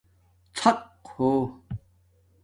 [0.59, 0.81] ݼق
[1.13, 1.27] ہو